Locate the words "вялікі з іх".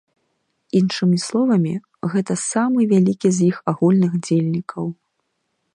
2.95-3.57